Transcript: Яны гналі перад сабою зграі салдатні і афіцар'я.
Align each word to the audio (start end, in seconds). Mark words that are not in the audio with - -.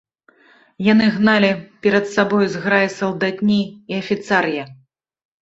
Яны 0.85 1.05
гналі 1.17 1.51
перад 1.87 2.09
сабою 2.15 2.47
зграі 2.55 2.87
салдатні 2.97 3.61
і 3.67 3.93
афіцар'я. 4.01 4.63